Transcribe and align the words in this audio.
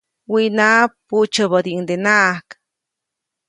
Wiʼnaʼa, 0.31 0.83
puʼtsyäbädiʼuŋdenaʼajk. 1.07 2.49